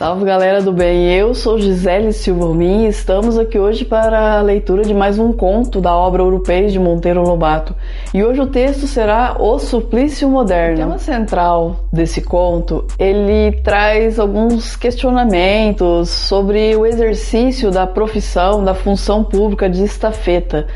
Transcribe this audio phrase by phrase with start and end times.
[0.00, 4.82] Salve galera do bem, eu sou Gisele Silvormin e estamos aqui hoje para a leitura
[4.82, 7.74] de mais um conto da obra Europeia de Monteiro Lobato.
[8.14, 10.72] E hoje o texto será O Suplício Moderno.
[10.72, 18.72] O tema central desse conto, ele traz alguns questionamentos sobre o exercício da profissão, da
[18.72, 20.66] função pública de estafeta.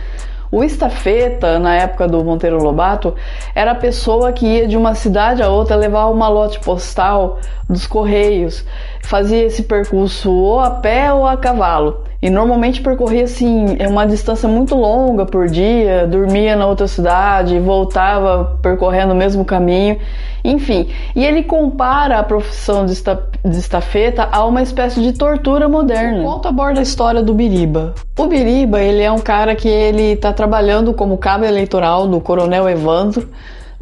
[0.55, 3.12] O estafeta, na época do Monteiro Lobato,
[3.57, 7.89] era a pessoa que ia de uma cidade a outra levar uma lote postal dos
[7.89, 8.64] correios.
[9.03, 12.04] Fazia esse percurso ou a pé ou a cavalo.
[12.25, 18.59] E normalmente percorria assim uma distância muito longa por dia, dormia na outra cidade, voltava
[18.63, 19.99] percorrendo o mesmo caminho,
[20.43, 20.89] enfim.
[21.15, 26.23] E ele compara a profissão de, de estafeta a uma espécie de tortura moderna.
[26.23, 27.95] O conto aborda a história do Biriba.
[28.18, 32.67] O Biriba, ele é um cara que ele está trabalhando como cabo eleitoral do Coronel
[32.67, 33.29] Evandro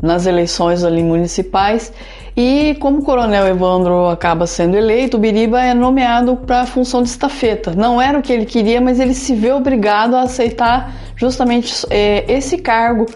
[0.02, 1.92] nas eleições ali municipais
[2.36, 7.02] e como o Coronel Evandro acaba sendo eleito, o Biriba é nomeado para a função
[7.02, 7.72] de estafeta.
[7.74, 12.24] Não era o que ele queria, mas ele se vê obrigado a aceitar justamente é,
[12.32, 13.06] esse cargo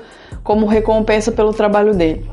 [0.44, 2.26] como recompensa pelo trabalho dele.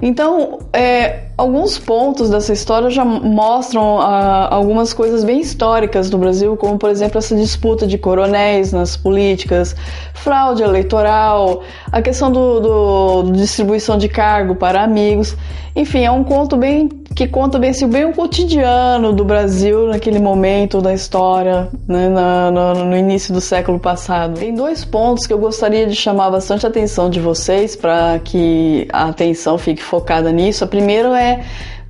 [0.00, 6.56] Então, é, alguns pontos dessa história já mostram ah, algumas coisas bem históricas do Brasil,
[6.56, 9.74] como por exemplo essa disputa de coronéis nas políticas,
[10.14, 15.36] fraude eleitoral, a questão do, do, distribuição de cargo para amigos.
[15.74, 20.18] Enfim, é um conto bem que conta bem, assim, bem o cotidiano do Brasil naquele
[20.18, 24.38] momento da história, né, no, no, início do século passado.
[24.38, 28.86] Tem dois pontos que eu gostaria de chamar bastante a atenção de vocês para que
[28.92, 30.64] a atenção fique focada nisso.
[30.64, 31.21] A primeira é,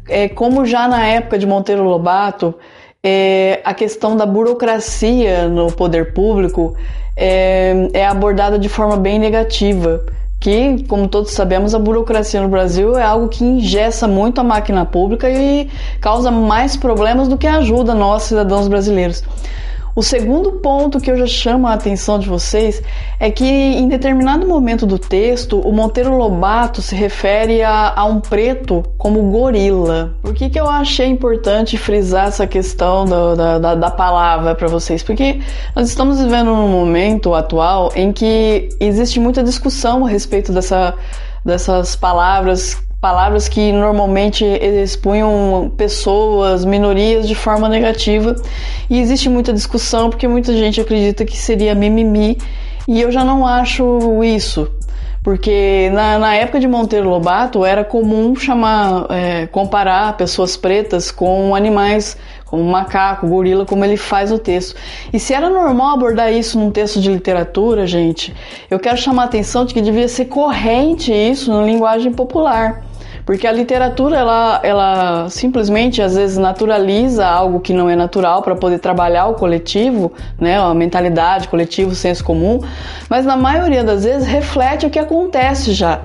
[0.08, 2.54] é como já na época de Monteiro Lobato,
[3.02, 6.74] é, a questão da burocracia no poder público
[7.16, 10.04] é, é abordada de forma bem negativa
[10.42, 14.84] que, como todos sabemos, a burocracia no Brasil é algo que ingessa muito a máquina
[14.84, 19.22] pública e causa mais problemas do que ajuda nós, cidadãos brasileiros.
[19.94, 22.82] O segundo ponto que eu já chamo a atenção de vocês
[23.20, 28.18] é que em determinado momento do texto, o Monteiro Lobato se refere a, a um
[28.18, 30.14] preto como gorila.
[30.22, 35.02] Por que, que eu achei importante frisar essa questão da, da, da palavra para vocês?
[35.02, 35.40] Porque
[35.76, 40.94] nós estamos vivendo num momento atual em que existe muita discussão a respeito dessa,
[41.44, 48.36] dessas palavras palavras que normalmente expunham pessoas, minorias de forma negativa.
[48.88, 52.38] E existe muita discussão porque muita gente acredita que seria mimimi
[52.86, 54.70] e eu já não acho isso.
[55.20, 61.54] Porque na, na época de Monteiro Lobato era comum chamar, é, comparar pessoas pretas com
[61.56, 64.76] animais, como macaco, gorila, como ele faz no texto.
[65.12, 68.32] E se era normal abordar isso num texto de literatura, gente,
[68.70, 72.91] eu quero chamar a atenção de que devia ser corrente isso na linguagem popular.
[73.24, 78.56] Porque a literatura, ela, ela simplesmente às vezes naturaliza algo que não é natural para
[78.56, 82.60] poder trabalhar o coletivo, né, a mentalidade coletiva, o senso comum,
[83.08, 86.00] mas na maioria das vezes reflete o que acontece já.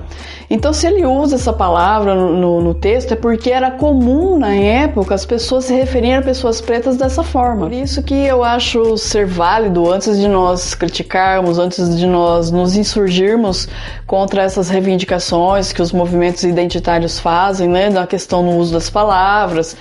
[0.50, 4.54] Então, se ele usa essa palavra no, no, no, texto, é porque era comum na
[4.54, 7.66] época as pessoas se referirem a pessoas pretas dessa forma.
[7.66, 12.76] Por isso que eu acho ser válido, antes de nós criticarmos, antes de nós nos
[12.76, 13.68] insurgirmos
[14.06, 19.76] contra essas reivindicações que os movimentos identitários fazem, né, da questão no uso das palavras,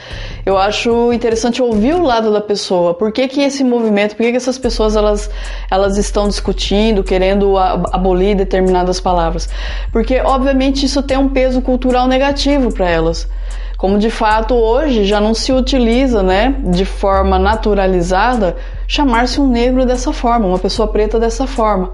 [0.46, 2.94] eu acho interessante ouvir o lado da pessoa.
[2.94, 5.30] Por que, que esse movimento, por que, que essas pessoas elas,
[5.72, 9.48] elas estão discutindo, querendo abolir determinadas palavras?
[9.94, 13.30] Porque, obviamente, obviamente isso tem um peso cultural negativo para elas.
[13.78, 18.56] Como de fato hoje já não se utiliza, né, de forma naturalizada,
[18.88, 21.94] chamar-se um negro dessa forma, uma pessoa preta dessa forma.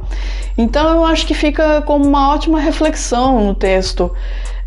[0.57, 4.09] Então eu acho que fica como uma ótima reflexão no texto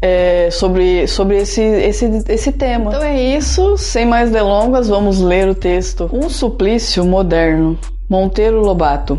[0.02, 2.90] é, sobre, sobre esse, esse, esse tema.
[2.90, 6.10] Então é isso, sem mais delongas, vamos ler o texto.
[6.12, 7.78] Um suplício moderno.
[8.08, 9.18] Monteiro Lobato.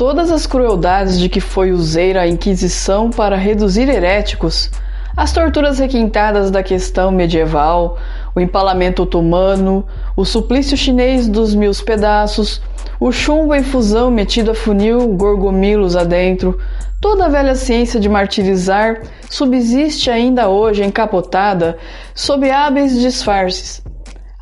[0.00, 4.70] Todas as crueldades de que foi useira a Inquisição para reduzir heréticos,
[5.14, 7.98] as torturas requintadas da questão medieval,
[8.34, 9.86] o empalamento otomano,
[10.16, 12.62] o suplício chinês dos mil pedaços,
[12.98, 16.58] o chumbo em fusão metido a funil gorgomilos adentro,
[16.98, 21.76] toda a velha ciência de martirizar subsiste ainda hoje encapotada
[22.14, 23.82] sob hábeis disfarces.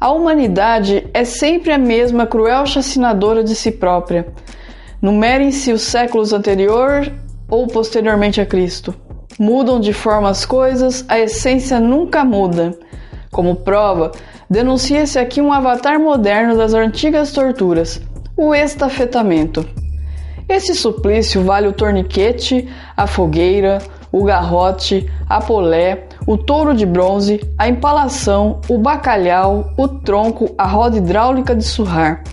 [0.01, 4.25] A humanidade é sempre a mesma cruel chacinadora de si própria
[5.01, 7.13] Numerem-se os séculos anterior
[7.49, 8.93] ou posteriormente a Cristo.
[9.39, 12.77] Mudam de forma as coisas, a essência nunca muda.
[13.31, 14.11] Como prova,
[14.51, 18.01] denuncia-se aqui um avatar moderno das antigas torturas,
[18.37, 19.65] o estafetamento.
[20.49, 23.79] Esse suplício vale o torniquete, a fogueira,
[24.11, 30.67] o garrote, a polé, o touro de bronze, a empalação, o bacalhau, o tronco, a
[30.67, 32.25] roda hidráulica de surrar.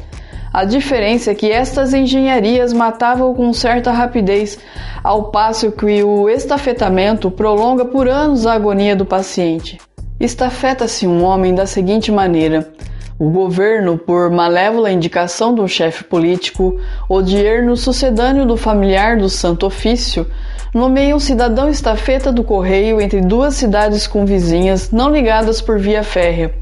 [0.56, 4.58] A diferença é que estas engenharias matavam com certa rapidez,
[5.04, 9.78] ao passo que o estafetamento prolonga por anos a agonia do paciente.
[10.18, 12.72] Estafeta-se um homem da seguinte maneira:
[13.20, 16.80] o governo, por malévola indicação do chefe político
[17.10, 20.26] ou de erno sucedâneo do familiar do santo ofício,
[20.74, 26.56] nomeia um cidadão estafeta do correio entre duas cidades convizinhas não ligadas por via férrea.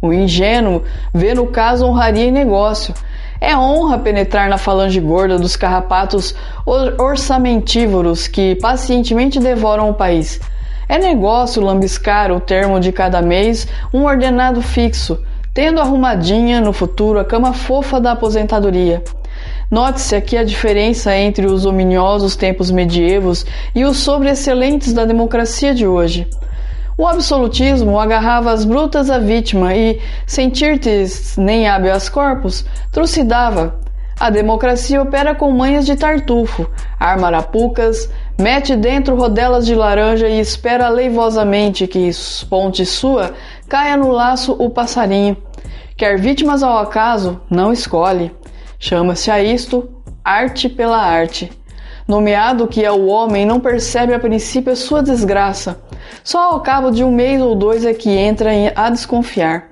[0.00, 2.94] O ingênuo vê no caso honraria em negócio,
[3.46, 6.34] é honra penetrar na falange gorda dos carrapatos
[6.98, 10.40] orçamentívoros que pacientemente devoram o país.
[10.88, 15.22] É negócio lambiscar o termo de cada mês um ordenado fixo,
[15.54, 19.04] tendo arrumadinha no futuro a cama fofa da aposentadoria.
[19.70, 23.46] Note-se aqui a diferença entre os ominiosos tempos medievos
[23.76, 26.28] e os sobreexcelentes da democracia de hoje.
[26.98, 33.78] O absolutismo agarrava as brutas à vítima e, sem tirtes nem habeas corpus, trucidava.
[34.18, 36.66] A democracia opera com manhas de tartufo,
[36.98, 38.08] arma arapucas,
[38.38, 42.10] mete dentro rodelas de laranja e espera leivosamente que,
[42.48, 43.34] ponte sua,
[43.68, 45.36] caia no laço o passarinho.
[45.98, 48.34] Quer vítimas ao acaso, não escolhe.
[48.78, 49.86] Chama-se a isto
[50.24, 51.52] arte pela arte.
[52.08, 55.78] Nomeado que é o homem não percebe a princípio a sua desgraça,
[56.22, 59.68] só ao cabo de um mês ou dois é que entra a desconfiar.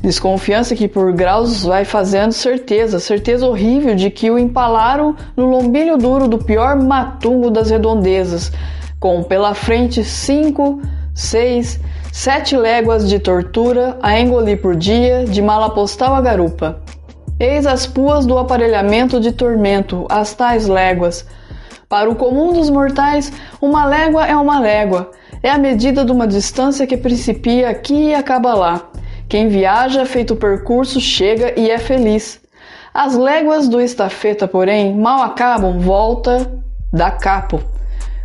[0.00, 5.96] Desconfiança que por graus vai fazendo certeza, certeza horrível de que o empalaram no lombilho
[5.96, 8.52] duro do pior matungo das redondezas,
[9.00, 10.80] com pela frente cinco,
[11.12, 11.80] seis,
[12.12, 16.80] sete léguas de tortura a engolir por dia, de mala postal a garupa.
[17.40, 21.26] Eis as puas do aparelhamento de tormento, as tais léguas.
[21.88, 23.32] Para o comum dos mortais,
[23.62, 25.10] uma légua é uma légua,
[25.42, 28.90] é a medida de uma distância que principia aqui e acaba lá.
[29.26, 32.42] Quem viaja feito o percurso chega e é feliz.
[32.92, 36.60] As léguas do estafeta, porém, mal acabam, volta
[36.92, 37.62] da capo.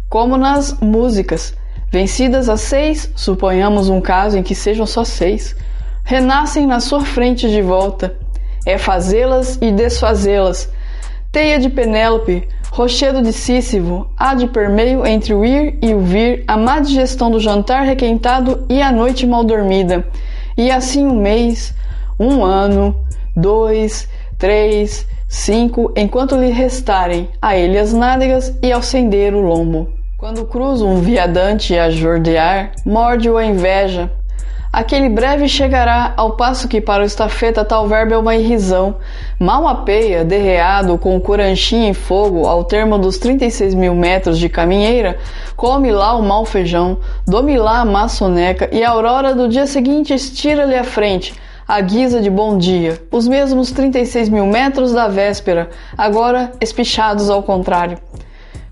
[0.10, 1.56] Como nas músicas,
[1.90, 5.56] vencidas a seis, suponhamos um caso em que sejam só seis,
[6.04, 8.18] renascem na sua frente de volta.
[8.66, 10.70] É fazê-las e desfazê-las.
[11.34, 16.44] Teia de Penélope, Rochedo de Sísifo há de permeio entre o ir e o vir
[16.48, 20.06] a má digestão do jantar requentado e a noite mal dormida,
[20.56, 21.74] e assim um mês,
[22.20, 22.96] um ano,
[23.36, 24.08] dois,
[24.38, 29.92] três, cinco, enquanto lhe restarem a ele as nádegas e ao sender o lombo.
[30.20, 34.12] Quando cruza um viadante a jordear, morde-o a inveja,
[34.74, 38.96] Aquele breve chegará, ao passo que para o estafeta tal verbo é uma irrisão.
[39.40, 44.50] Mal apeia, derreado, com o coranchinho em fogo, ao termo dos 36 mil metros de
[44.50, 45.20] caminheira,
[45.56, 50.12] come lá o mau feijão, dome lá a maçoneca e a aurora do dia seguinte
[50.12, 51.36] estira-lhe à frente,
[51.68, 57.44] à guisa de bom dia, os mesmos 36 mil metros da véspera, agora espichados ao
[57.44, 58.00] contrário.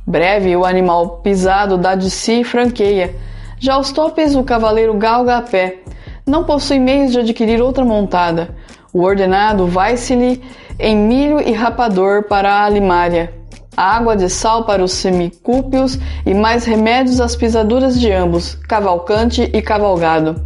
[0.07, 3.15] Breve o animal pisado dá de si e franqueia.
[3.63, 5.81] Já aos topes o cavaleiro galga a pé,
[6.25, 8.55] não possui meios de adquirir outra montada.
[8.91, 10.41] O ordenado vai-se-lhe
[10.79, 13.31] em milho e rapador para a limária,
[13.77, 19.61] água de sal para os semicúpios e mais remédios às pisaduras de ambos, cavalcante e
[19.61, 20.43] cavalgado.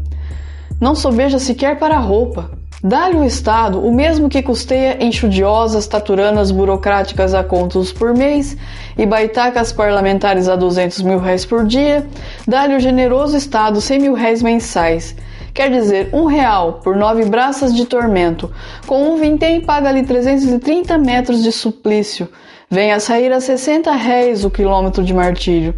[0.82, 2.52] Não sobeja sequer para a roupa.
[2.88, 8.56] Dá-lhe o Estado o mesmo que custeia enxudiosas taturanas burocráticas a contos por mês
[8.96, 12.06] e baitacas parlamentares a duzentos mil réis por dia,
[12.48, 15.16] dá-lhe o generoso Estado cem mil réis mensais,
[15.52, 18.52] quer dizer, um real por nove braças de tormento.
[18.86, 22.30] Com um vintém paga-lhe 330 metros de suplício.
[22.70, 25.74] Vem a sair a 60 réis o quilômetro de martírio.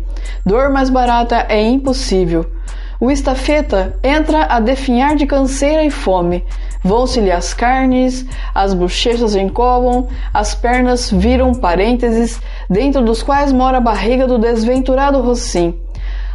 [0.45, 2.56] Dor mais barata é impossível.
[2.99, 6.43] O estafeta entra a definhar de canseira e fome.
[6.83, 8.25] Vão-se-lhe as carnes,
[8.55, 15.21] as bochechas encovam, as pernas viram parênteses, dentro dos quais mora a barriga do desventurado
[15.21, 15.79] Rocim.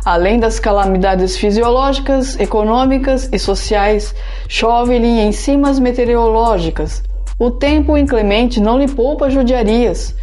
[0.05, 4.15] Além das calamidades fisiológicas, econômicas e sociais,
[4.49, 7.03] chove-lhe em cimas meteorológicas.
[7.39, 10.15] O tempo inclemente não lhe poupa judiarias.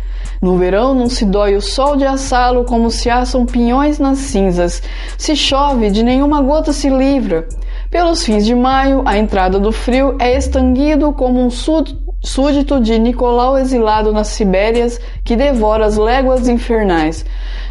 [0.41, 4.81] No verão não se dói o sol de assá-lo como se assam pinhões nas cinzas.
[5.17, 7.45] Se chove, de nenhuma gota se livra.
[7.91, 13.57] Pelos fins de maio, a entrada do frio é estanguido como um súdito de Nicolau
[13.57, 17.25] exilado nas Sibérias que devora as léguas infernais.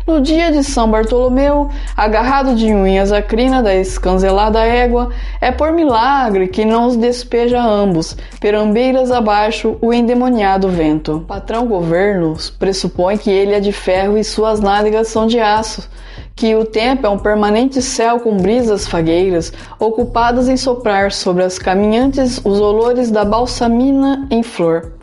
[0.08, 5.70] No dia de São Bartolomeu, agarrado de unhas a crina da escancelada égua, é por
[5.70, 11.26] milagre que não os despeja ambos, perambeiras abaixo, o endemoniado vento.
[11.28, 15.86] Patrão governo pressupõe que ele é de ferro e suas nádegas são de aço,
[16.34, 21.58] que o tempo é um permanente céu com brisas fagueiras, ocupadas em soprar sobre as
[21.58, 24.94] caminhantes os olores da balsamina em flor.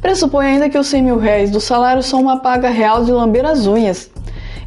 [0.00, 3.44] Pressupõe ainda que os cem mil réis do salário são uma paga real de lamber
[3.44, 4.10] as unhas.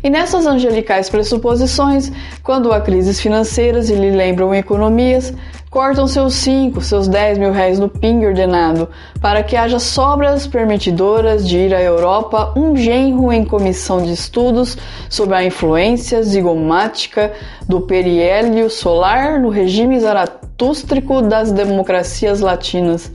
[0.03, 2.11] E nessas angelicais pressuposições,
[2.43, 5.33] quando há crises financeiras e lhe lembram economias,
[5.69, 8.89] cortam seus cinco, seus dez mil réis no pingue ordenado,
[9.21, 14.77] para que haja sobras permitidoras de ir à Europa um genro em comissão de estudos
[15.09, 17.31] sobre a influência zigomática
[17.69, 23.11] do periélio solar no regime zaratústrico das democracias latinas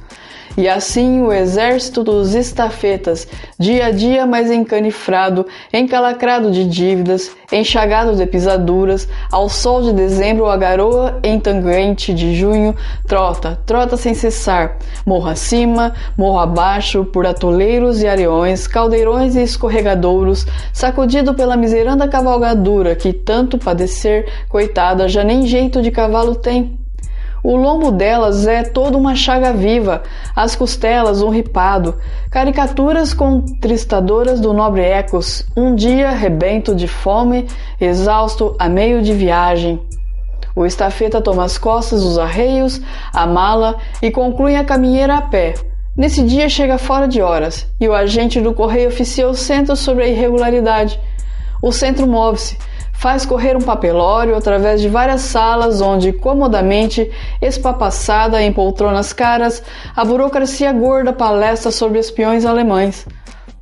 [0.57, 8.17] e assim o exército dos estafetas, dia a dia mais encanifrado, encalacrado de dívidas, enxagado
[8.17, 12.75] de pisaduras, ao sol de dezembro a garoa entangente de junho,
[13.07, 20.47] trota, trota sem cessar, morro acima, morro abaixo, por atoleiros e areões, caldeirões e escorregadouros,
[20.73, 26.86] sacudido pela miseranda cavalgadura que tanto padecer, coitada, já nem jeito de cavalo tem.
[27.49, 30.03] O lombo delas é toda uma chaga viva,
[30.35, 31.95] as costelas um ripado,
[32.29, 37.47] caricaturas contristadoras do nobre Ecos, um dia rebento de fome,
[37.81, 39.81] exausto a meio de viagem.
[40.57, 42.81] O estafeta toma as costas os arreios,
[43.13, 45.55] a mala e conclui a caminheira a pé.
[45.97, 50.03] Nesse dia chega fora de horas e o agente do correio oficia o centro sobre
[50.03, 50.99] a irregularidade.
[51.63, 52.59] O centro move-se,
[52.99, 57.11] faz correr um papelório através de várias salas onde, comodamente,
[57.41, 59.63] espapassada em poltronas caras,
[59.95, 63.07] a burocracia gorda palestra sobre espiões alemães.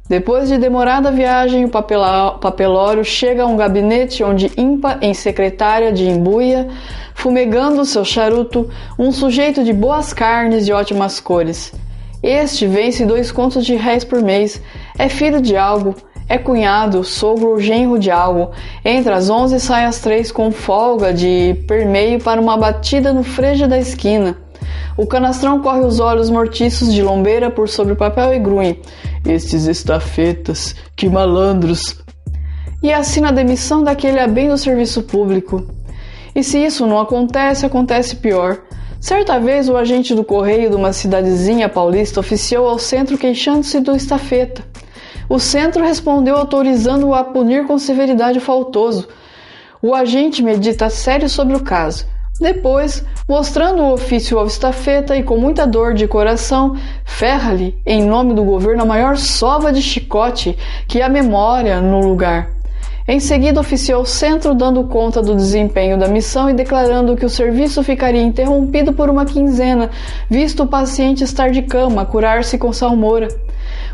[0.08, 6.06] Depois de demorada viagem, o papelório chega a um gabinete onde impa em secretária de
[6.06, 6.68] embuia,
[7.14, 11.72] fumegando seu charuto, um sujeito de boas carnes e ótimas cores.
[12.22, 14.62] Este vence dois contos de réis por mês,
[14.98, 15.94] é filho de algo,
[16.28, 18.50] é cunhado, sogro ou genro de algo.
[18.84, 23.22] Entra às onze e sai às três com folga de permeio para uma batida no
[23.22, 24.36] freja da esquina.
[24.96, 28.80] O canastrão corre os olhos mortiços de lombeira por sobre papel e grunhe.
[29.26, 32.02] Estes estafetas, que malandros!
[32.82, 35.66] E assina a demissão daquele a bem do serviço público.
[36.34, 38.58] E se isso não acontece, acontece pior.
[39.00, 43.94] Certa vez o agente do correio de uma cidadezinha paulista oficiou ao centro queixando-se do
[43.94, 44.73] estafeta.
[45.28, 49.08] O centro respondeu autorizando-o a punir com severidade o faltoso.
[49.80, 52.06] O agente medita sério sobre o caso.
[52.40, 58.34] Depois, mostrando o ofício ao estafeta e com muita dor de coração, ferra-lhe, em nome
[58.34, 62.50] do governo, a maior sova de chicote que a memória no lugar.
[63.06, 67.30] Em seguida, oficiou o centro dando conta do desempenho da missão e declarando que o
[67.30, 69.90] serviço ficaria interrompido por uma quinzena,
[70.28, 73.28] visto o paciente estar de cama, curar-se com salmoura.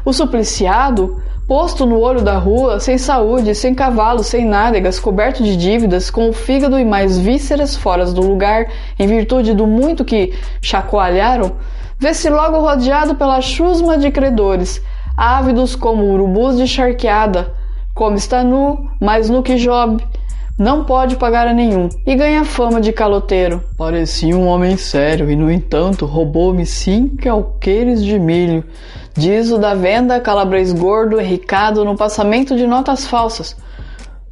[0.05, 5.57] O supliciado, posto no olho da rua, sem saúde, sem cavalo, sem nádegas, coberto de
[5.57, 8.67] dívidas, com o fígado e mais vísceras fora do lugar,
[8.99, 11.53] em virtude do muito que chacoalharam,
[11.99, 14.81] vê-se logo rodeado pela chusma de credores,
[15.17, 17.53] ávidos como urubus de charqueada,
[17.95, 20.03] como está nu, mais nu que Job,
[20.61, 23.65] não pode pagar a nenhum e ganha fama de caloteiro.
[23.79, 28.63] Parecia um homem sério e, no entanto, roubou-me cinco alqueires de milho.
[29.15, 33.57] Diz o da venda calabres gordo enricado no passamento de notas falsas.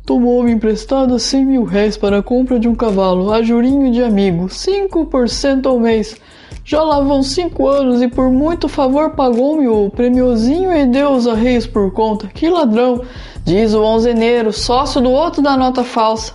[0.08, 4.48] Tomou-me emprestado cem mil réis para a compra de um cavalo, a jurinho de amigo,
[4.48, 6.16] cinco por cento ao mês.
[6.64, 11.26] Já lá vão cinco anos e por muito favor pagou-me o prêmiozinho e deu os
[11.26, 12.26] arreios por conta.
[12.28, 13.02] Que ladrão!
[13.44, 16.32] Diz o onzeneiro, sócio do outro da nota falsa.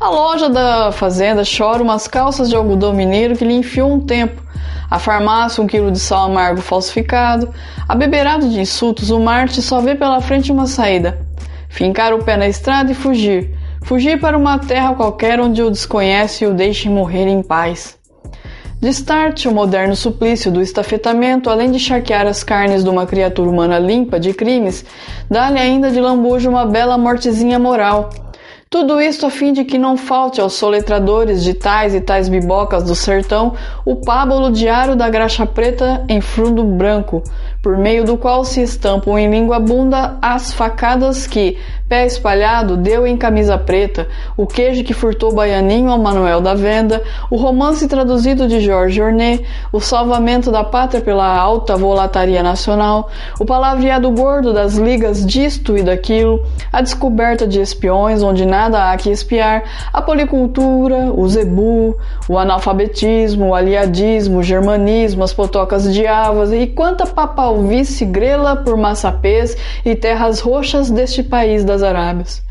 [0.00, 4.42] A loja da fazenda chora umas calças de algodão mineiro que lhe enfiou um tempo.
[4.90, 7.48] A farmácia, um quilo de sal amargo falsificado.
[7.88, 11.30] A beberado de insultos, o Marte só vê pela frente uma saída.
[11.72, 13.50] Fincar o pé na estrada e fugir.
[13.82, 17.98] Fugir para uma terra qualquer onde o desconhece e o deixe morrer em paz.
[18.78, 23.78] Destarte o moderno suplício do estafetamento, além de charquear as carnes de uma criatura humana
[23.78, 24.84] limpa de crimes,
[25.30, 28.10] dá-lhe ainda de lambujo uma bela mortezinha moral.
[28.72, 32.82] Tudo isto a fim de que não falte aos soletradores de tais e tais bibocas
[32.82, 37.22] do sertão o pábulo diário da graxa preta em fundo branco,
[37.62, 41.56] por meio do qual se estampam em língua bunda as facadas que,
[41.88, 47.00] pé espalhado, deu em camisa preta, o queijo que furtou Baianinho ao Manuel da Venda,
[47.30, 49.40] o romance traduzido de Jorge Ornê,
[49.70, 55.82] o salvamento da pátria pela alta volataria nacional, o palavreado gordo das ligas disto e
[55.82, 56.42] daquilo,
[56.72, 61.96] a descoberta de espiões onde nada há que espiar, a policultura, o zebu,
[62.28, 67.06] o analfabetismo, o aliadismo, o germanismo, as potocas de avas e quanta
[67.52, 72.42] papalvice grela por maçapês e terras roxas deste país das Arábias.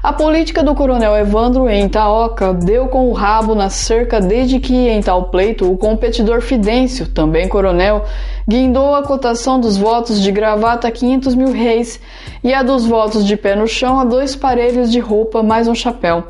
[0.00, 4.74] A política do coronel Evandro em Itaoca deu com o rabo na cerca desde que,
[4.74, 8.04] em tal pleito, o competidor Fidêncio, também coronel,
[8.48, 12.00] guindou a cotação dos votos de gravata a 500 mil reis
[12.42, 15.74] e a dos votos de pé no chão a dois parelhos de roupa mais um
[15.74, 16.24] chapéu.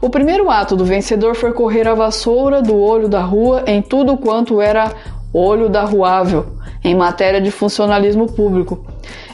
[0.00, 4.16] O primeiro ato do vencedor foi correr a vassoura do olho da rua em tudo
[4.16, 4.92] quanto era
[5.32, 6.46] olho da ruável,
[6.84, 8.84] em matéria de funcionalismo público.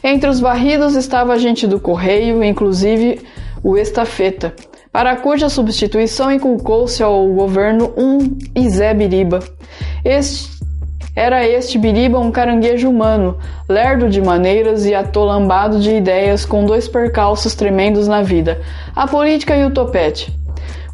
[0.03, 3.21] Entre os varridos estava a gente do correio, inclusive
[3.63, 4.55] o estafeta,
[4.93, 9.41] para cuja substituição inculcou-se ao governo um Izé Biriba.
[10.05, 10.49] Este,
[11.15, 13.37] era este Biriba um caranguejo humano,
[13.69, 18.61] lerdo de maneiras e atolambado de ideias, com dois percalços tremendos na vida:
[18.95, 20.33] a política e o topete.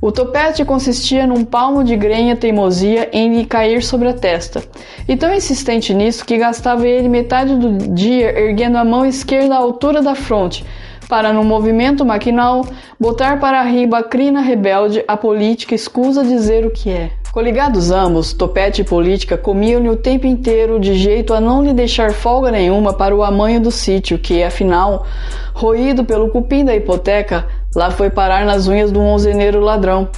[0.00, 4.62] O topete consistia num palmo de grenha teimosia em lhe cair sobre a testa,
[5.08, 9.58] e tão insistente nisso que gastava ele metade do dia erguendo a mão esquerda à
[9.58, 10.64] altura da fronte,
[11.08, 12.66] para, no movimento maquinal,
[13.00, 17.10] botar para a riba a crina rebelde a política escusa dizer o que é.
[17.32, 22.12] Coligados ambos, Topete e Política comiam-lhe o tempo inteiro de jeito a não lhe deixar
[22.12, 25.04] folga nenhuma para o amanho do sítio, que, afinal,
[25.52, 27.46] roído pelo cupim da hipoteca,
[27.76, 30.08] lá foi parar nas unhas do onzeneiro ladrão.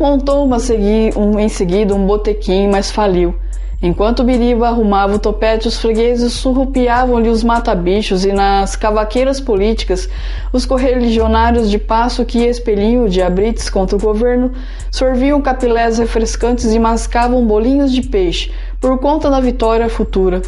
[0.00, 3.34] Montou uma segui um, em seguida um botequim, mas faliu.
[3.82, 10.08] Enquanto Biriba arrumava o topete, os fregueses surrupiavam-lhe os mata-bichos e nas cavaqueiras políticas,
[10.52, 14.52] os correligionários de passo que expeliam de abrites contra o governo
[14.90, 20.40] sorviam capilés refrescantes e mascavam bolinhos de peixe por conta da vitória futura.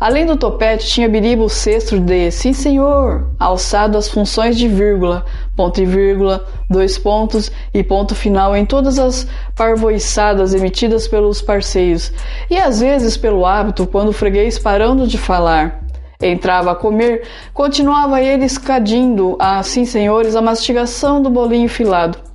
[0.00, 5.26] Além do topete, tinha Biriba o cestro de sim senhor, alçado às funções de vírgula,
[5.56, 9.26] ponto e vírgula, dois pontos e ponto final em todas as
[9.56, 12.12] parvoiçadas emitidas pelos parceiros,
[12.48, 15.80] e às vezes pelo hábito, quando o freguês parando de falar
[16.20, 22.27] entrava a comer, continuava ele escadindo a sim senhores a mastigação do bolinho filado.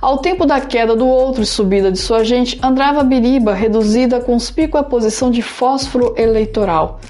[0.00, 4.20] Ao tempo da queda do outro e subida de sua gente, andava Biriba, reduzida a
[4.20, 7.00] conspícua posição de fósforo eleitoral.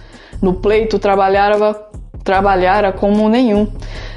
[0.43, 1.89] No pleito trabalhava,
[2.25, 3.69] trabalhara como nenhum.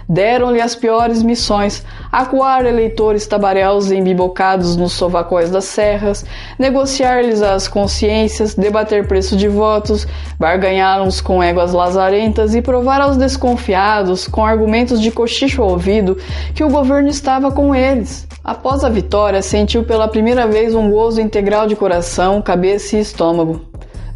[0.08, 6.26] Deram-lhe as piores missões: acuar eleitores tabaréus embibocados nos sovacóis das serras,
[6.60, 10.08] negociar-lhes as consciências, debater preço de votos,
[10.40, 16.18] barganhá-los com éguas lazarentas e provar aos desconfiados, com argumentos de cochicho ao ouvido,
[16.54, 18.28] que o governo estava com eles.
[18.44, 23.73] Após a vitória, sentiu pela primeira vez um gozo integral de coração, cabeça e estômago.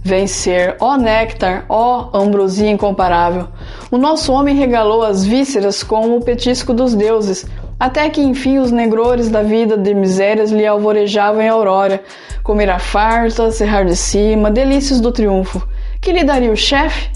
[0.07, 3.49] Vencer, ó néctar, ó ambrosia incomparável.
[3.91, 7.45] O nosso homem regalou as vísceras com o petisco dos deuses,
[7.77, 12.01] até que enfim os negrores da vida de misérias lhe alvorejavam em aurora,
[12.41, 15.67] comer a farta, serrar de cima, delícias do triunfo.
[15.99, 17.09] Que lhe daria o chefe?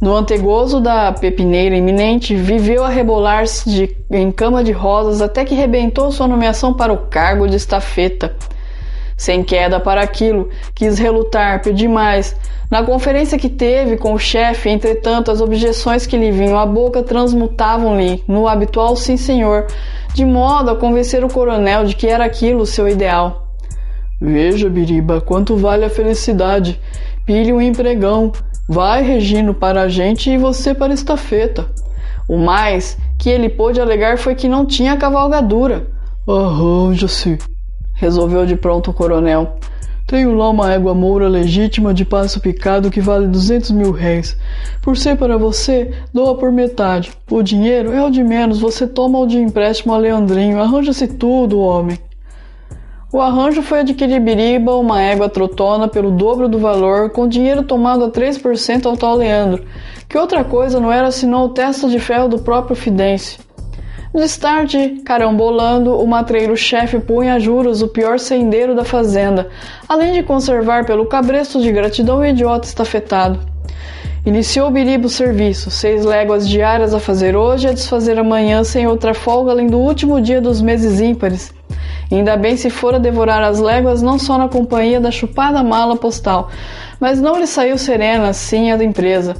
[0.00, 6.10] No antegozo da pepineira iminente, viveu a rebolar-se em cama de rosas até que rebentou
[6.10, 8.34] sua nomeação para o cargo de estafeta.
[9.18, 12.34] Sem queda para aquilo, quis relutar, pedir mais.
[12.70, 17.02] Na conferência que teve com o chefe, entretanto, as objeções que lhe vinham à boca
[17.02, 19.66] transmutavam-lhe no habitual sim senhor,
[20.14, 23.48] de modo a convencer o coronel de que era aquilo o seu ideal.
[24.18, 26.80] Veja, Biriba, quanto vale a felicidade.
[27.26, 28.32] Pilhe um empregão,
[28.70, 31.70] Vai, Regino, para a gente e você para estafeta.
[32.28, 35.86] O mais que ele pôde alegar foi que não tinha cavalgadura.
[36.28, 37.38] Arranja-se,
[37.98, 39.56] resolveu de pronto o coronel.
[40.06, 44.34] Tenho lá uma égua moura legítima de passo picado que vale duzentos mil réis.
[44.80, 47.12] Por ser para você, doa por metade.
[47.30, 50.62] O dinheiro é o de menos, você toma o de empréstimo a Leandrinho.
[50.62, 51.98] Arranja-se tudo, homem.
[53.12, 58.04] O arranjo foi adquirir Biriba, uma égua trotona, pelo dobro do valor, com dinheiro tomado
[58.04, 59.64] a 3% ao tal Leandro,
[60.08, 63.47] que outra coisa não era senão o testa de ferro do próprio Fidêncio.
[64.18, 69.48] Destarte, carambolando, o matreiro-chefe punha a juros o pior sendeiro da fazenda,
[69.88, 73.38] além de conservar pelo cabresto de gratidão o idiota estafetado.
[74.26, 78.86] Iniciou Biriba o serviço, seis léguas diárias a fazer hoje e a desfazer amanhã sem
[78.86, 81.54] outra folga além do último dia dos meses ímpares,
[82.10, 86.48] Ainda bem se fora devorar as léguas não só na companhia da chupada mala postal,
[86.98, 89.36] mas não lhe saiu serena assim a da empresa.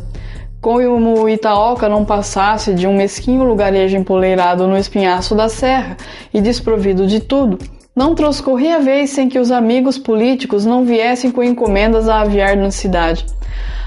[0.60, 5.96] Como o Itaoca não passasse de um mesquinho lugarejo empoleirado no espinhaço da serra
[6.34, 7.58] e desprovido de tudo,
[7.94, 12.72] não transcorria vez sem que os amigos políticos não viessem com encomendas a aviar na
[12.72, 13.24] cidade.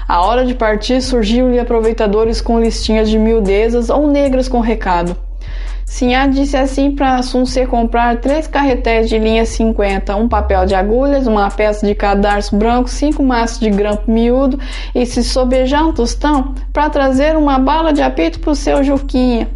[0.08, 5.14] A hora de partir surgiam-lhe aproveitadores com listinhas de miudezas ou negras com recado.
[5.84, 11.26] Sinhá disse assim para Sunce comprar três carretéis de linha 50, um papel de agulhas,
[11.26, 14.58] uma peça de cadarço branco, cinco maços de grampo miúdo
[14.94, 19.48] e se sobejar um tostão para trazer uma bala de apito pro seu Juquinha.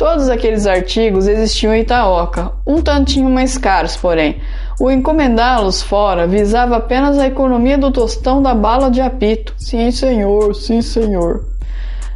[0.00, 4.40] Todos aqueles artigos existiam em Itaoca, um tantinho mais caros, porém.
[4.80, 9.52] O encomendá-los fora visava apenas a economia do tostão da bala de apito.
[9.58, 11.44] Sim, senhor, sim, senhor.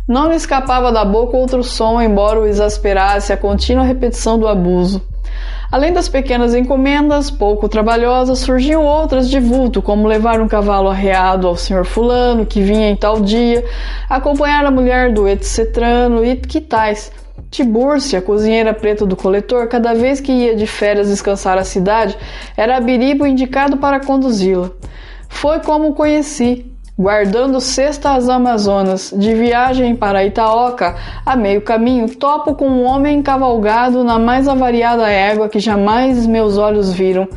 [0.06, 5.00] Não lhe escapava da boca outro som, embora o exasperasse a contínua repetição do abuso.
[5.72, 11.48] Além das pequenas encomendas, pouco trabalhosas, surgiam outras de vulto, como levar um cavalo arreado
[11.48, 13.64] ao senhor fulano, que vinha em tal dia,
[14.08, 17.10] acompanhar a mulher do etcetrano e que tais
[17.50, 22.16] Tibúrcia, cozinheira preta do coletor, cada vez que ia de férias descansar a cidade,
[22.56, 24.70] era Biribo indicado para conduzi-la.
[25.28, 30.94] Foi como o conheci, guardando cesta às Amazonas, de viagem para Itaoca,
[31.26, 36.56] a meio caminho, topo com um homem cavalgado na mais avariada égua que jamais meus
[36.56, 37.28] olhos viram.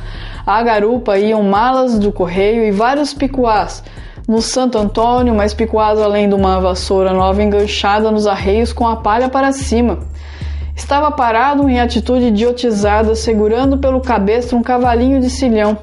[0.46, 3.84] À garupa iam malas do correio e vários picuás,
[4.28, 8.98] no Santo Antônio, mais picuado além de uma vassoura nova enganchada nos arreios com a
[8.98, 10.00] palha para cima.
[10.76, 15.80] Estava parado em atitude idiotizada, segurando pelo cabestro um cavalinho de cilhão.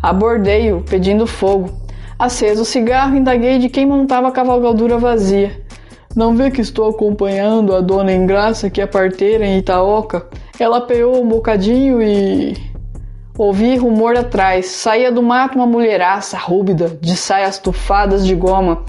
[0.00, 1.87] Abordei-o, pedindo fogo.
[2.18, 5.52] Aceso o cigarro, indaguei de quem montava a cavalgadura vazia.
[6.16, 10.26] Não vê que estou acompanhando a dona Engraça, que é parteira em Itaoca?
[10.58, 12.56] Ela peou um bocadinho e.
[13.38, 14.66] Ouvi rumor atrás.
[14.66, 18.82] Saía do mato uma mulheraça rúbida, de saias tufadas de goma,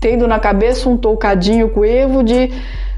[0.00, 2.50] tendo na cabeça um toucadinho coevo de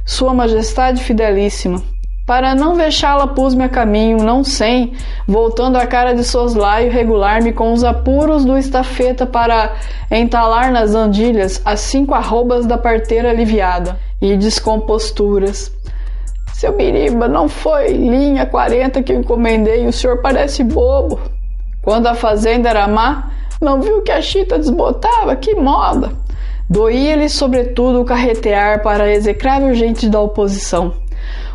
[0.07, 1.83] Sua Majestade Fidelíssima.
[2.27, 4.95] Para não vexá-la, pus-me a caminho, não sem,
[5.29, 9.75] voltando a cara de soslaio, regular-me com os apuros do estafeta para
[10.11, 15.71] entalar nas andilhas as cinco arrobas da parteira aliviada e descomposturas.
[16.55, 21.21] Seu Biriba, não foi linha 40 que eu encomendei, o senhor parece bobo.
[21.83, 25.37] Quando a fazenda era má, não viu que a chita desbotava?
[25.37, 26.13] Que moda!
[26.71, 30.95] Doía-lhe, sobretudo, o carretear para a execrável gente da oposição.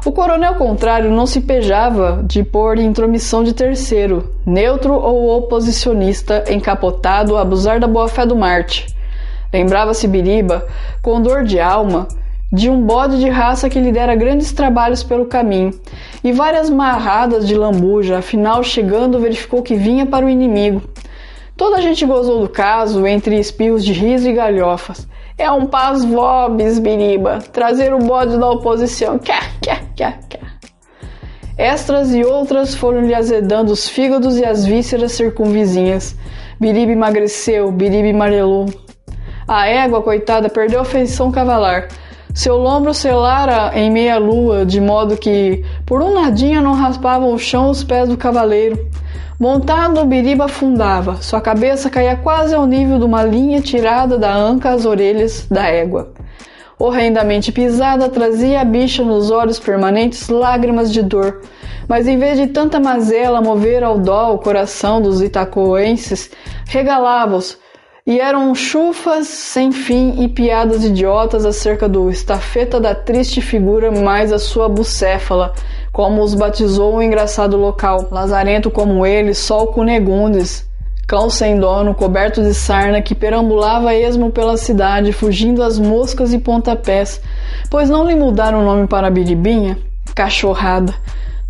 [0.05, 7.35] O coronel contrário não se pejava de pôr intromissão de terceiro, neutro ou oposicionista, encapotado
[7.35, 8.87] a abusar da boa-fé do Marte.
[9.51, 10.65] Lembrava-se Biriba,
[11.01, 12.07] com dor de alma,
[12.51, 15.77] de um bode de raça que lhe dera grandes trabalhos pelo caminho,
[16.23, 20.81] e várias marradas de lambuja, afinal, chegando, verificou que vinha para o inimigo.
[21.57, 25.05] Toda a gente gozou do caso, entre espirros de riso e galhofas.
[25.39, 29.17] É um paz vobis, biriba, trazer o bode da oposição.
[29.17, 30.39] Cá, cá, cá, cá.
[31.57, 36.13] Estas e outras foram-lhe azedando os fígados e as vísceras circunvizinhas.
[36.59, 38.65] Biriba emagreceu, Biriba amarelou.
[39.47, 41.87] A égua, coitada, perdeu a feição cavalar.
[42.33, 47.39] Seu lombro selara em meia lua, de modo que por um nadinha não raspavam o
[47.39, 48.77] chão os pés do cavaleiro.
[49.39, 54.71] Montado, biriba afundava, sua cabeça caía quase ao nível de uma linha tirada da anca
[54.71, 56.11] às orelhas da égua.
[56.77, 61.39] Horrendamente pisada, trazia a bicha nos olhos permanentes lágrimas de dor,
[61.87, 66.29] mas em vez de tanta mazela mover ao dó o coração dos itacoenses,
[66.67, 67.57] regalava-os,
[68.05, 74.31] e eram chufas sem fim e piadas idiotas acerca do estafeta da triste figura mais
[74.31, 75.53] a sua bucéfala,
[75.91, 78.07] como os batizou o engraçado local.
[78.11, 80.67] Lazarento como ele, o Cunegundes,
[81.07, 86.39] cão sem dono, coberto de sarna, que perambulava esmo pela cidade, fugindo às moscas e
[86.39, 87.21] pontapés,
[87.69, 89.77] pois não lhe mudaram o nome para Biribinha?
[90.15, 90.93] Cachorrada.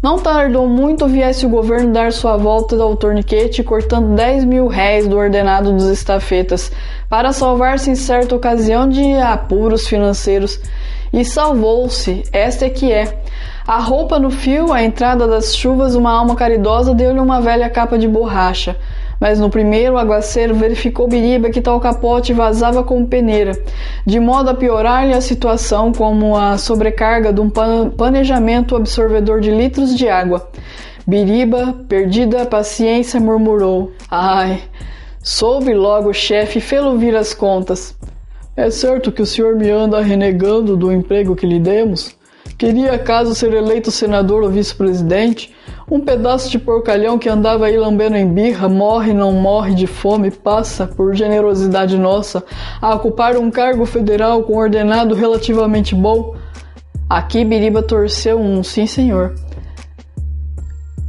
[0.01, 5.05] Não tardou muito viesse o governo dar sua volta ao torniquete, cortando 10 mil réis
[5.05, 6.71] do ordenado dos estafetas,
[7.09, 10.57] para salvar-se em certa ocasião de apuros financeiros.
[11.11, 13.19] E salvou-se, esta é que é.
[13.67, 17.97] A roupa no fio, a entrada das chuvas, uma alma caridosa deu-lhe uma velha capa
[17.97, 18.77] de borracha
[19.19, 23.51] mas no primeiro aguaceiro verificou Biriba que tal capote vazava como peneira,
[24.05, 29.95] de modo a piorar-lhe a situação como a sobrecarga de um planejamento absorvedor de litros
[29.95, 30.49] de água.
[31.05, 34.61] Biriba, perdida a paciência, murmurou: Ai,
[35.21, 37.97] soube logo o chefe fê-lo vir as contas.
[38.55, 42.15] É certo que o senhor me anda renegando do emprego que lhe demos?
[42.57, 45.55] Queria acaso ser eleito senador ou vice-presidente?
[45.91, 50.29] Um pedaço de porcalhão que andava aí lambendo em birra, morre, não morre de fome,
[50.29, 52.43] passa, por generosidade nossa,
[52.79, 56.35] a ocupar um cargo federal com ordenado relativamente bom.
[57.09, 59.33] Aqui Biriba torceu um sim, senhor.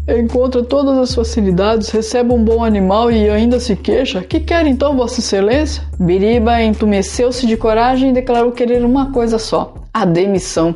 [0.08, 4.22] Encontra todas as facilidades, recebe um bom animal e ainda se queixa.
[4.22, 5.82] Que quer então, Vossa Excelência?
[5.98, 10.74] Biriba entumeceu-se de coragem e declarou querer uma coisa só: a demissão.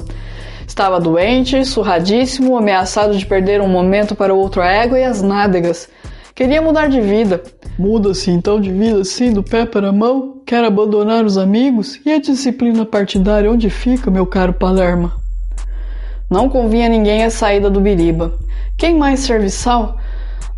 [0.75, 5.23] Estava doente, surradíssimo, ameaçado de perder um momento para o outro a égua e as
[5.23, 5.89] nádegas.
[6.35, 7.41] Queria mudar de vida.
[7.79, 10.43] Muda-se então de vida assim, do pé para a mão?
[10.45, 12.01] Quer abandonar os amigos?
[12.05, 15.13] E a disciplina partidária onde fica, meu caro Palerma?
[16.29, 18.37] Não convinha ninguém a saída do Biriba.
[18.77, 19.97] Quem mais serviçal?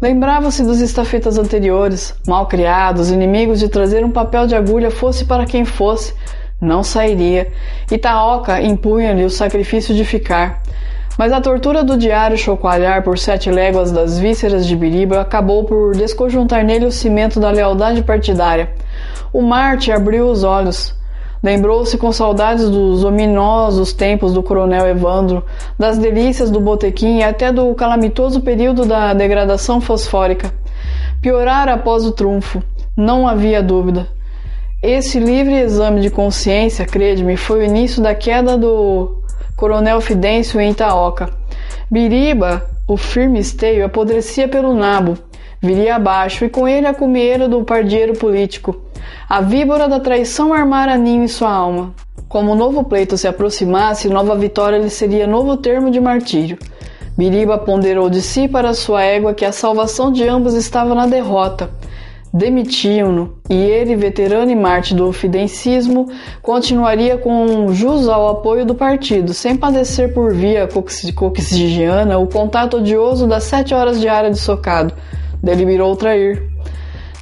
[0.01, 5.45] Lembrava-se dos estafetas anteriores, mal criados, inimigos de trazer um papel de agulha fosse para
[5.45, 6.15] quem fosse,
[6.61, 7.53] não sairia.
[7.91, 10.63] Itaoca impunha-lhe o sacrifício de ficar.
[11.19, 15.97] Mas a tortura do diário chocoalhar por sete léguas das vísceras de Biriba acabou por
[15.97, 18.71] desconjuntar nele o cimento da lealdade partidária.
[19.33, 20.95] O Marte abriu os olhos.
[21.43, 25.45] Lembrou-se com saudades dos ominosos tempos do coronel Evandro,
[25.79, 30.53] das delícias do botequim e até do calamitoso período da degradação fosfórica.
[31.21, 32.63] Piorara após o trunfo,
[32.97, 34.16] não havia dúvida.
[34.83, 39.23] Esse livre exame de consciência, crede-me, foi o início da queda do
[39.57, 41.31] Coronel Fidêncio em Itaoca.
[41.91, 45.17] Biriba, o firme esteio, apodrecia pelo nabo,
[45.63, 48.77] viria abaixo, e com ele a cumeira do pardieiro político.
[49.27, 51.95] A víbora da traição armara ninho em sua alma.
[52.29, 56.59] Como o novo pleito se aproximasse, nova vitória lhe seria novo termo de martírio.
[57.17, 61.71] Biriba ponderou de si para sua égua que a salvação de ambos estava na derrota
[62.37, 66.11] demitiam-no e ele, veterano e marte do fidencismo,
[66.43, 70.69] continuaria com jus ao apoio do partido, sem padecer por via
[71.15, 74.93] coxigiana o contato odioso das sete horas diárias de socado.
[75.43, 76.43] Deliberou trair.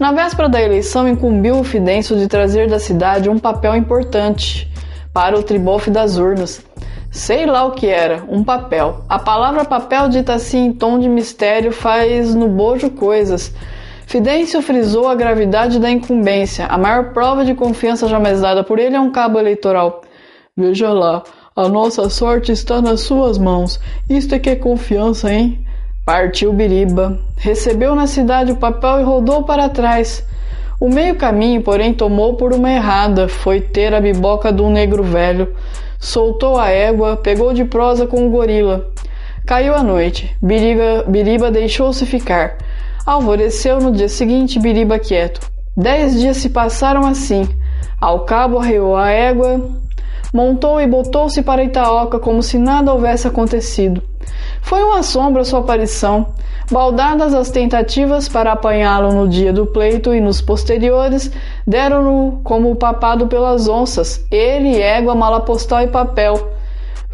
[0.01, 4.69] Na véspera da eleição, incumbiu o Fidêncio de trazer da cidade um papel importante
[5.13, 6.61] para o tribofe das urnas.
[7.13, 9.05] Sei lá o que era, um papel.
[9.09, 13.55] A palavra papel, dita assim em tom de mistério, faz no bojo coisas
[14.07, 16.67] Fidêncio frisou a gravidade da incumbência.
[16.67, 20.03] A maior prova de confiança jamais dada por ele é um cabo eleitoral.
[20.57, 21.23] Veja lá,
[21.57, 23.81] a nossa sorte está nas suas mãos.
[24.09, 25.65] Isto é que é confiança, hein?
[26.05, 27.19] Partiu Biriba.
[27.37, 30.25] Recebeu na cidade o papel e rodou para trás.
[30.79, 33.27] O meio caminho, porém, tomou por uma errada.
[33.27, 35.55] Foi ter a biboca de um negro velho.
[35.99, 38.93] Soltou a égua, pegou de prosa com o gorila.
[39.47, 40.37] Caiu a noite.
[40.43, 42.59] Biriba, Biriba deixou-se ficar.
[43.07, 45.47] Alvoreceu no dia seguinte Biriba quieto.
[45.77, 47.47] Dez dias se passaram assim.
[48.01, 49.61] Ao cabo arreou a égua,
[50.33, 54.03] montou e botou-se para Itaoca como se nada houvesse acontecido.
[54.63, 56.29] Foi uma sombra sua aparição.
[56.73, 61.31] Baldadas as tentativas para apanhá-lo no dia do pleito e nos posteriores,
[61.67, 66.55] deram-no como papado pelas onças, ele, égua, mala postal e papel.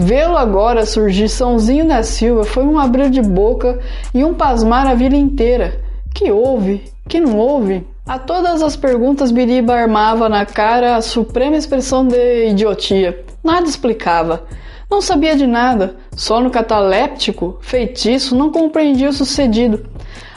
[0.03, 3.79] Vê-lo agora surgir Sãozinho da Silva foi um abrir de boca
[4.15, 5.79] e um pasmar a vila inteira.
[6.15, 6.91] Que houve?
[7.07, 7.87] Que não houve?
[8.07, 13.23] A todas as perguntas Biriba armava na cara a suprema expressão de idiotia.
[13.45, 14.47] Nada explicava.
[14.91, 19.87] Não sabia de nada, só no cataléptico, feitiço, não compreendia o sucedido.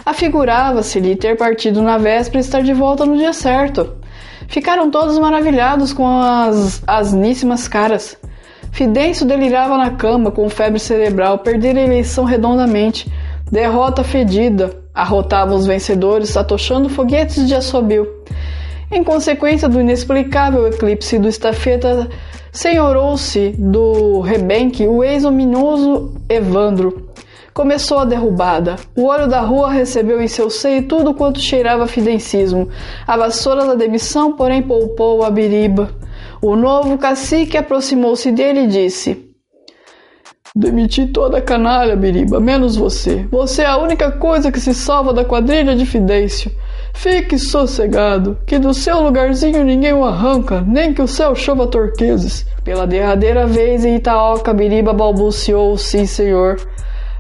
[0.06, 3.95] Afigurava-se-lhe ter partido na véspera e estar de volta no dia certo.
[4.49, 8.17] Ficaram todos maravilhados com as asníssimas caras.
[8.73, 13.07] Fidêncio delirava na cama com febre cerebral, perdera a eleição redondamente.
[13.51, 18.07] Derrota fedida, arrotavam os vencedores, atochando foguetes de assobio.
[18.91, 22.09] Em consequência do inexplicável eclipse do estafeta,
[22.51, 27.12] senhorou-se do rebenque o ex-ominoso Evandro.
[27.53, 28.77] Começou a derrubada.
[28.95, 32.67] O olho da rua recebeu em seu seio tudo quanto cheirava fidencismo.
[33.05, 35.91] A vassoura da demissão, porém, poupou a biriba.
[36.45, 39.29] O novo cacique aproximou-se dele e disse:
[40.53, 43.25] Demiti toda a canalha, Biriba, menos você.
[43.32, 46.51] Você é a única coisa que se salva da quadrilha de Fidêncio.
[46.93, 52.45] Fique sossegado, que do seu lugarzinho ninguém o arranca, nem que o céu chova torqueses.
[52.62, 56.58] Pela derradeira vez em Itaoca, Biriba balbuciou: Sim, senhor.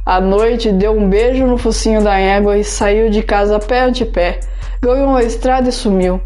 [0.05, 4.03] À noite deu um beijo no focinho da égua e saiu de casa pé ante
[4.03, 4.41] pé.
[4.81, 6.19] Ganhou a estrada e sumiu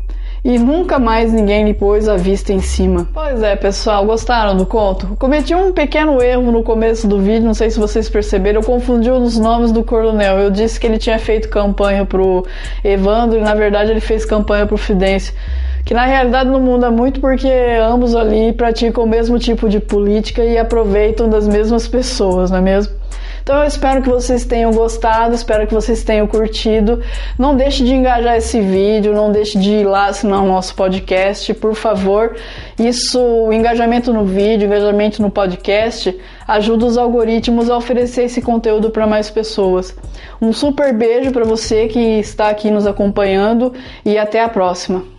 [0.47, 3.05] e nunca mais ninguém lhe pôs a vista em cima.
[3.13, 5.07] Pois é, pessoal, gostaram do conto?
[5.19, 9.11] Cometi um pequeno erro no começo do vídeo, não sei se vocês perceberam, eu confundi
[9.11, 10.39] os nomes do coronel.
[10.39, 12.45] Eu disse que ele tinha feito campanha pro
[12.81, 15.33] Evandro e na verdade ele fez campanha pro Fidêncio.
[15.83, 20.45] Que na realidade não muda muito porque ambos ali praticam o mesmo tipo de política
[20.45, 22.96] e aproveitam das mesmas pessoas, não é mesmo?
[23.47, 27.01] Então eu espero que vocês tenham gostado, espero que vocês tenham curtido.
[27.39, 31.53] Não deixe de engajar esse vídeo, não deixe de ir lá assinar o nosso podcast,
[31.53, 32.35] por favor.
[32.77, 36.13] Isso, o engajamento no vídeo, engajamento no podcast,
[36.45, 39.95] ajuda os algoritmos a oferecer esse conteúdo para mais pessoas.
[40.41, 45.16] Um super beijo para você que está aqui nos acompanhando e até a próxima.